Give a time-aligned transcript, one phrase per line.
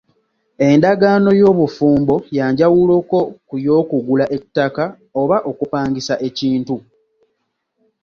[0.67, 3.17] Endagaano y’obufumbo ya njawuloko
[3.47, 4.83] ku y’okugula ettaka
[5.21, 6.75] oba okupangisa ekintu.,